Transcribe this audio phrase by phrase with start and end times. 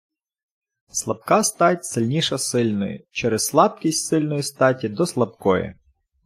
[0.91, 5.75] Слабка стать сильніша сильної, через слабкість сильної статі до слабкої!